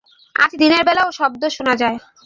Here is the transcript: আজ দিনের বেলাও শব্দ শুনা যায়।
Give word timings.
আজ 0.35 0.51
দিনের 0.61 0.81
বেলাও 0.87 1.09
শব্দ 1.11 1.41
শুনা 1.57 1.73
যায়। 1.81 1.97